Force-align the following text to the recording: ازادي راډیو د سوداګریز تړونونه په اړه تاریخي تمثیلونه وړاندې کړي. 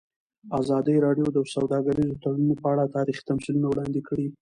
ازادي 0.59 0.95
راډیو 1.05 1.27
د 1.33 1.37
سوداګریز 1.53 2.09
تړونونه 2.21 2.55
په 2.61 2.67
اړه 2.73 2.93
تاریخي 2.97 3.23
تمثیلونه 3.29 3.67
وړاندې 3.69 4.01
کړي. 4.07 4.27